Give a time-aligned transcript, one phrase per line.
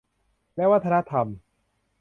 [0.55, 1.27] และวัฒนธรรม